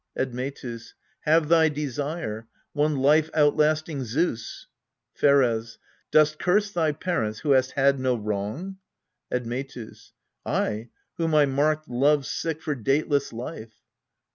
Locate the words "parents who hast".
6.91-7.73